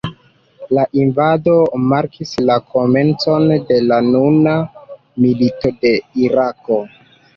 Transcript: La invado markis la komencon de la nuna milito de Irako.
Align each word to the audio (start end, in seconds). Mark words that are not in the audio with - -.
La 0.75 0.83
invado 1.01 1.57
markis 1.91 2.31
la 2.49 2.55
komencon 2.75 3.45
de 3.69 3.79
la 3.91 4.01
nuna 4.09 4.57
milito 5.27 5.73
de 5.85 5.93
Irako. 6.27 6.81